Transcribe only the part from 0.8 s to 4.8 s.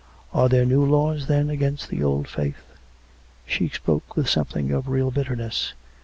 laws, then, against the old faith?" She spoke with something